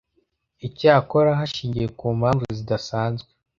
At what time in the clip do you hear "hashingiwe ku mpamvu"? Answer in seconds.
1.39-2.43